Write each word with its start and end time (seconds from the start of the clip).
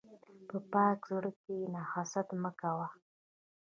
په 0.47 0.57
پاک 0.71 0.99
زړه 1.11 1.31
کښېنه، 1.39 1.81
حسد 1.91 2.27
مه 2.41 2.51
کوه. 2.59 2.87